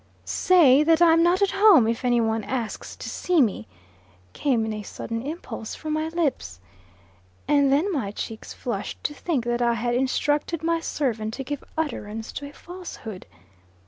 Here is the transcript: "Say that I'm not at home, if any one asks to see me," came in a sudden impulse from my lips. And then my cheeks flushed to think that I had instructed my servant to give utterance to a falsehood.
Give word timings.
"Say 0.25 0.81
that 0.81 0.99
I'm 0.99 1.21
not 1.21 1.43
at 1.43 1.51
home, 1.51 1.87
if 1.87 2.03
any 2.03 2.19
one 2.19 2.43
asks 2.43 2.95
to 2.95 3.07
see 3.07 3.39
me," 3.39 3.67
came 4.33 4.65
in 4.65 4.73
a 4.73 4.81
sudden 4.81 5.21
impulse 5.21 5.75
from 5.75 5.93
my 5.93 6.07
lips. 6.07 6.59
And 7.47 7.71
then 7.71 7.91
my 7.93 8.09
cheeks 8.09 8.51
flushed 8.51 9.03
to 9.03 9.13
think 9.13 9.45
that 9.45 9.61
I 9.61 9.75
had 9.75 9.93
instructed 9.93 10.63
my 10.63 10.79
servant 10.79 11.35
to 11.35 11.43
give 11.43 11.63
utterance 11.77 12.31
to 12.31 12.49
a 12.49 12.51
falsehood. 12.51 13.27